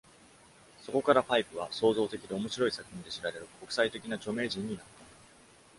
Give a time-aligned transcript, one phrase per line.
[0.81, 5.03] そこから Paik は創造的で面白い作品で知られる国際的な著名人になった。